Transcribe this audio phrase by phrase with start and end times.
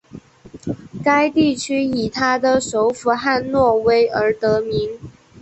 [1.03, 4.97] 该地区以它的首府汉诺威而得名。